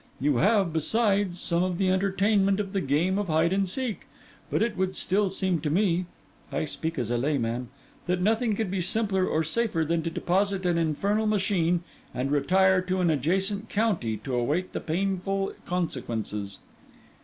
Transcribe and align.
You 0.19 0.37
have, 0.37 0.73
besides, 0.73 1.39
some 1.39 1.61
of 1.61 1.77
the 1.77 1.91
entertainment 1.91 2.59
of 2.59 2.73
the 2.73 2.81
game 2.81 3.19
of 3.19 3.27
hide 3.27 3.53
and 3.53 3.69
seek. 3.69 4.07
But 4.49 4.63
it 4.63 4.75
would 4.75 4.95
still 4.95 5.29
seem 5.29 5.61
to 5.61 5.69
me—I 5.69 6.65
speak 6.65 6.97
as 6.97 7.11
a 7.11 7.19
layman—that 7.19 8.19
nothing 8.19 8.55
could 8.55 8.71
be 8.71 8.81
simpler 8.81 9.27
or 9.27 9.43
safer 9.43 9.85
than 9.85 10.01
to 10.01 10.09
deposit 10.09 10.65
an 10.65 10.79
infernal 10.79 11.27
machine 11.27 11.83
and 12.15 12.31
retire 12.31 12.81
to 12.81 12.99
an 12.99 13.11
adjacent 13.11 13.69
county 13.69 14.17
to 14.23 14.33
await 14.33 14.73
the 14.73 14.81
painful 14.81 15.53
consequences. 15.67 16.57